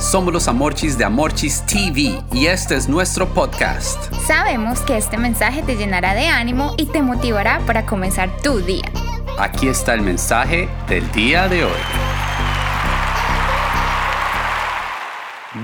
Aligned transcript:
Somos 0.00 0.32
los 0.32 0.48
Amorchis 0.48 0.96
de 0.96 1.04
Amorchis 1.04 1.62
TV 1.66 2.18
y 2.32 2.46
este 2.46 2.74
es 2.74 2.88
nuestro 2.88 3.28
podcast. 3.28 4.10
Sabemos 4.26 4.80
que 4.80 4.96
este 4.96 5.18
mensaje 5.18 5.62
te 5.62 5.76
llenará 5.76 6.14
de 6.14 6.26
ánimo 6.26 6.72
y 6.78 6.86
te 6.86 7.02
motivará 7.02 7.60
para 7.66 7.84
comenzar 7.84 8.34
tu 8.42 8.60
día. 8.60 8.90
Aquí 9.38 9.68
está 9.68 9.92
el 9.92 10.00
mensaje 10.00 10.70
del 10.88 11.08
día 11.12 11.48
de 11.48 11.64
hoy. 11.64 11.80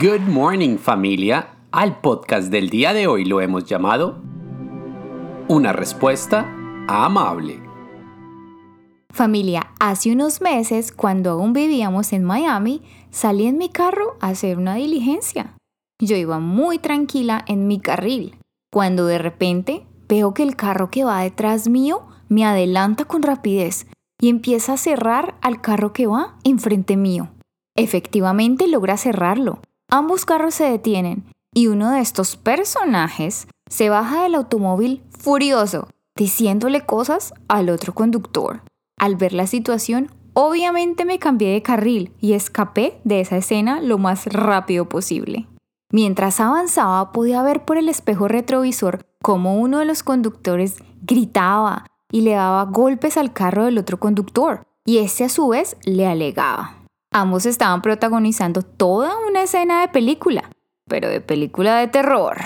Good 0.00 0.28
morning 0.28 0.76
familia. 0.76 1.48
Al 1.72 2.00
podcast 2.00 2.50
del 2.50 2.68
día 2.68 2.92
de 2.92 3.06
hoy 3.06 3.24
lo 3.24 3.40
hemos 3.40 3.64
llamado 3.64 4.20
Una 5.48 5.72
respuesta 5.72 6.46
amable. 6.88 7.65
Familia, 9.16 9.72
hace 9.80 10.12
unos 10.12 10.42
meses, 10.42 10.92
cuando 10.92 11.30
aún 11.30 11.54
vivíamos 11.54 12.12
en 12.12 12.22
Miami, 12.22 12.82
salí 13.10 13.46
en 13.46 13.56
mi 13.56 13.70
carro 13.70 14.18
a 14.20 14.28
hacer 14.28 14.58
una 14.58 14.74
diligencia. 14.74 15.56
Yo 15.98 16.16
iba 16.16 16.38
muy 16.38 16.78
tranquila 16.78 17.42
en 17.48 17.66
mi 17.66 17.80
carril, 17.80 18.36
cuando 18.70 19.06
de 19.06 19.16
repente 19.16 19.86
veo 20.06 20.34
que 20.34 20.42
el 20.42 20.54
carro 20.54 20.90
que 20.90 21.04
va 21.04 21.22
detrás 21.22 21.66
mío 21.66 22.02
me 22.28 22.44
adelanta 22.44 23.06
con 23.06 23.22
rapidez 23.22 23.86
y 24.20 24.28
empieza 24.28 24.74
a 24.74 24.76
cerrar 24.76 25.36
al 25.40 25.62
carro 25.62 25.94
que 25.94 26.06
va 26.06 26.36
enfrente 26.44 26.98
mío. 26.98 27.30
Efectivamente 27.74 28.68
logra 28.68 28.98
cerrarlo. 28.98 29.60
Ambos 29.90 30.26
carros 30.26 30.56
se 30.56 30.64
detienen 30.64 31.24
y 31.54 31.68
uno 31.68 31.90
de 31.90 32.00
estos 32.00 32.36
personajes 32.36 33.48
se 33.70 33.88
baja 33.88 34.24
del 34.24 34.34
automóvil 34.34 35.02
furioso, 35.08 35.88
diciéndole 36.18 36.84
cosas 36.84 37.32
al 37.48 37.70
otro 37.70 37.94
conductor. 37.94 38.60
Al 38.98 39.16
ver 39.16 39.34
la 39.34 39.46
situación, 39.46 40.10
obviamente 40.32 41.04
me 41.04 41.18
cambié 41.18 41.52
de 41.52 41.62
carril 41.62 42.12
y 42.20 42.32
escapé 42.32 42.98
de 43.04 43.20
esa 43.20 43.36
escena 43.36 43.80
lo 43.80 43.98
más 43.98 44.26
rápido 44.26 44.88
posible. 44.88 45.46
Mientras 45.92 46.40
avanzaba 46.40 47.12
podía 47.12 47.42
ver 47.42 47.64
por 47.64 47.76
el 47.76 47.88
espejo 47.88 48.26
retrovisor 48.26 49.06
cómo 49.22 49.60
uno 49.60 49.78
de 49.78 49.84
los 49.84 50.02
conductores 50.02 50.76
gritaba 51.02 51.86
y 52.10 52.22
le 52.22 52.32
daba 52.32 52.64
golpes 52.64 53.16
al 53.16 53.32
carro 53.32 53.64
del 53.66 53.78
otro 53.78 53.98
conductor, 53.98 54.62
y 54.84 54.98
este 54.98 55.24
a 55.24 55.28
su 55.28 55.48
vez 55.48 55.76
le 55.84 56.06
alegaba. 56.06 56.84
Ambos 57.12 57.46
estaban 57.46 57.82
protagonizando 57.82 58.62
toda 58.62 59.14
una 59.28 59.42
escena 59.42 59.80
de 59.80 59.88
película, 59.88 60.50
pero 60.88 61.08
de 61.08 61.20
película 61.20 61.78
de 61.78 61.88
terror. 61.88 62.36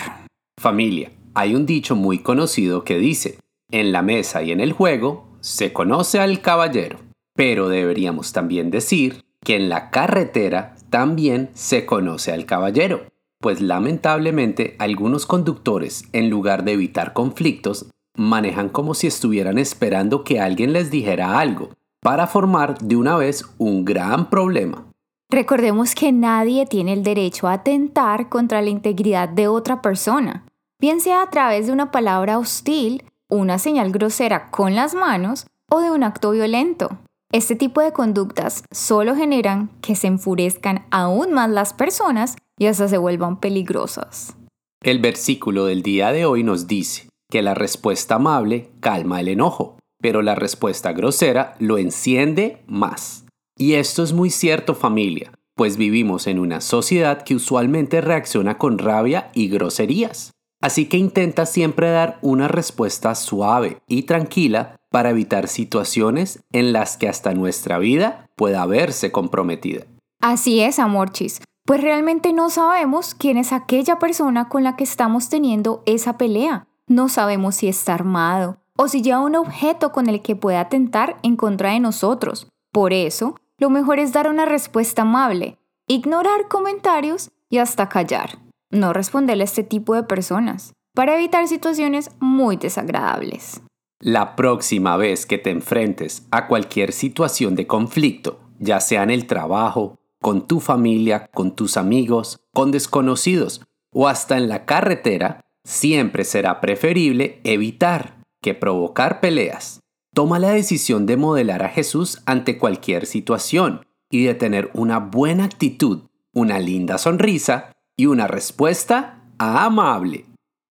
Familia, 0.59 1.11
hay 1.33 1.55
un 1.55 1.65
dicho 1.65 1.95
muy 1.95 2.19
conocido 2.19 2.83
que 2.83 2.97
dice, 2.97 3.37
en 3.71 3.91
la 3.91 4.01
mesa 4.01 4.41
y 4.43 4.51
en 4.51 4.59
el 4.59 4.73
juego 4.73 5.30
se 5.41 5.73
conoce 5.73 6.19
al 6.19 6.41
caballero, 6.41 6.99
pero 7.35 7.67
deberíamos 7.67 8.31
también 8.31 8.71
decir 8.71 9.23
que 9.43 9.55
en 9.55 9.69
la 9.69 9.89
carretera 9.89 10.75
también 10.89 11.49
se 11.53 11.85
conoce 11.85 12.31
al 12.31 12.45
caballero, 12.45 13.05
pues 13.39 13.59
lamentablemente 13.59 14.75
algunos 14.79 15.25
conductores, 15.25 16.05
en 16.13 16.29
lugar 16.29 16.63
de 16.63 16.73
evitar 16.73 17.13
conflictos, 17.13 17.87
manejan 18.15 18.69
como 18.69 18.93
si 18.93 19.07
estuvieran 19.07 19.57
esperando 19.57 20.23
que 20.23 20.39
alguien 20.39 20.73
les 20.73 20.91
dijera 20.91 21.39
algo, 21.39 21.69
para 22.01 22.27
formar 22.27 22.77
de 22.79 22.95
una 22.95 23.17
vez 23.17 23.45
un 23.57 23.83
gran 23.83 24.29
problema. 24.29 24.85
Recordemos 25.29 25.95
que 25.95 26.11
nadie 26.11 26.65
tiene 26.65 26.93
el 26.93 27.03
derecho 27.03 27.47
a 27.47 27.53
atentar 27.53 28.29
contra 28.29 28.61
la 28.61 28.69
integridad 28.69 29.29
de 29.29 29.47
otra 29.47 29.81
persona, 29.81 30.45
bien 30.79 30.99
sea 30.99 31.21
a 31.21 31.29
través 31.29 31.67
de 31.67 31.73
una 31.73 31.89
palabra 31.89 32.37
hostil 32.37 33.03
una 33.31 33.57
señal 33.57 33.91
grosera 33.91 34.51
con 34.51 34.75
las 34.75 34.93
manos 34.93 35.47
o 35.69 35.79
de 35.79 35.89
un 35.89 36.03
acto 36.03 36.31
violento. 36.31 36.99
Este 37.31 37.55
tipo 37.55 37.81
de 37.81 37.93
conductas 37.93 38.65
solo 38.71 39.15
generan 39.15 39.69
que 39.81 39.95
se 39.95 40.07
enfurezcan 40.07 40.85
aún 40.91 41.31
más 41.31 41.49
las 41.49 41.73
personas 41.73 42.35
y 42.59 42.65
hasta 42.65 42.89
se 42.89 42.97
vuelvan 42.97 43.39
peligrosas. 43.39 44.35
El 44.83 44.99
versículo 44.99 45.65
del 45.65 45.81
día 45.81 46.11
de 46.11 46.25
hoy 46.25 46.43
nos 46.43 46.67
dice 46.67 47.07
que 47.31 47.41
la 47.41 47.53
respuesta 47.53 48.15
amable 48.15 48.69
calma 48.81 49.21
el 49.21 49.29
enojo, 49.29 49.77
pero 50.01 50.21
la 50.21 50.35
respuesta 50.35 50.91
grosera 50.91 51.55
lo 51.59 51.77
enciende 51.77 52.61
más. 52.67 53.25
Y 53.57 53.75
esto 53.75 54.03
es 54.03 54.11
muy 54.11 54.29
cierto 54.29 54.75
familia, 54.75 55.31
pues 55.55 55.77
vivimos 55.77 56.27
en 56.27 56.39
una 56.39 56.59
sociedad 56.59 57.23
que 57.23 57.35
usualmente 57.35 58.01
reacciona 58.01 58.57
con 58.57 58.77
rabia 58.77 59.31
y 59.33 59.47
groserías. 59.47 60.31
Así 60.61 60.87
que 60.87 60.97
intenta 60.97 61.47
siempre 61.47 61.89
dar 61.89 62.19
una 62.21 62.47
respuesta 62.47 63.15
suave 63.15 63.81
y 63.87 64.03
tranquila 64.03 64.79
para 64.89 65.09
evitar 65.09 65.47
situaciones 65.47 66.43
en 66.51 66.71
las 66.71 66.97
que 66.97 67.09
hasta 67.09 67.33
nuestra 67.33 67.79
vida 67.79 68.29
pueda 68.35 68.65
verse 68.67 69.11
comprometida. 69.11 69.85
Así 70.21 70.61
es, 70.61 70.77
Amorchis, 70.77 71.41
pues 71.65 71.81
realmente 71.81 72.31
no 72.31 72.51
sabemos 72.51 73.15
quién 73.15 73.37
es 73.37 73.51
aquella 73.51 73.97
persona 73.97 74.49
con 74.49 74.63
la 74.63 74.75
que 74.75 74.83
estamos 74.83 75.29
teniendo 75.29 75.81
esa 75.87 76.17
pelea. 76.17 76.67
No 76.87 77.09
sabemos 77.09 77.55
si 77.55 77.67
está 77.67 77.95
armado 77.95 78.57
o 78.77 78.87
si 78.87 79.01
lleva 79.01 79.21
un 79.21 79.35
objeto 79.35 79.91
con 79.91 80.07
el 80.09 80.21
que 80.21 80.35
pueda 80.35 80.59
atentar 80.59 81.17
en 81.23 81.37
contra 81.37 81.71
de 81.71 81.79
nosotros. 81.79 82.47
Por 82.71 82.93
eso, 82.93 83.35
lo 83.57 83.69
mejor 83.69 83.99
es 83.99 84.13
dar 84.13 84.29
una 84.29 84.45
respuesta 84.45 85.01
amable, 85.01 85.57
ignorar 85.87 86.47
comentarios 86.49 87.31
y 87.49 87.57
hasta 87.57 87.89
callar 87.89 88.39
no 88.71 88.93
responderle 88.93 89.43
a 89.43 89.45
este 89.45 89.63
tipo 89.63 89.95
de 89.95 90.03
personas 90.03 90.73
para 90.93 91.15
evitar 91.15 91.47
situaciones 91.47 92.11
muy 92.19 92.57
desagradables. 92.57 93.61
La 93.99 94.35
próxima 94.35 94.97
vez 94.97 95.25
que 95.25 95.37
te 95.37 95.51
enfrentes 95.51 96.25
a 96.31 96.47
cualquier 96.47 96.91
situación 96.91 97.55
de 97.55 97.67
conflicto, 97.67 98.39
ya 98.59 98.79
sea 98.79 99.03
en 99.03 99.11
el 99.11 99.27
trabajo, 99.27 99.99
con 100.19 100.47
tu 100.47 100.59
familia, 100.59 101.27
con 101.33 101.55
tus 101.55 101.77
amigos, 101.77 102.39
con 102.53 102.71
desconocidos 102.71 103.61
o 103.91 104.07
hasta 104.07 104.37
en 104.37 104.49
la 104.49 104.65
carretera, 104.65 105.41
siempre 105.63 106.23
será 106.23 106.61
preferible 106.61 107.41
evitar 107.43 108.23
que 108.41 108.53
provocar 108.53 109.19
peleas. 109.19 109.81
Toma 110.13 110.39
la 110.39 110.49
decisión 110.49 111.05
de 111.05 111.17
modelar 111.17 111.63
a 111.63 111.69
Jesús 111.69 112.21
ante 112.25 112.57
cualquier 112.57 113.05
situación 113.05 113.85
y 114.09 114.23
de 114.23 114.33
tener 114.33 114.69
una 114.73 114.99
buena 114.99 115.45
actitud, 115.45 116.01
una 116.33 116.59
linda 116.59 116.97
sonrisa 116.97 117.71
y 118.01 118.07
una 118.07 118.25
respuesta 118.25 119.19
amable. 119.37 120.25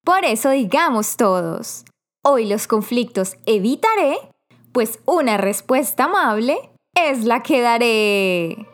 Por 0.05 0.25
eso 0.25 0.51
digamos 0.51 1.17
todos, 1.17 1.85
hoy 2.25 2.49
los 2.49 2.67
conflictos 2.67 3.37
evitaré, 3.47 4.17
pues 4.73 4.99
una 5.05 5.37
respuesta 5.37 6.07
amable 6.07 6.73
es 6.97 7.25
la 7.25 7.45
que 7.45 7.61
daré. 7.61 8.67